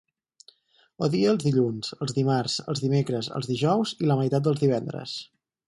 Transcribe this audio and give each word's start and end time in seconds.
Odie 1.07 1.19
els 1.31 1.43
dilluns, 1.47 1.91
els 2.05 2.15
dimarts, 2.17 2.57
els 2.73 2.83
dimecres, 2.87 3.31
els 3.41 3.53
dijous, 3.53 3.95
i 4.03 4.09
la 4.13 4.19
meitat 4.23 4.49
dels 4.49 4.67
divendres. 4.67 5.17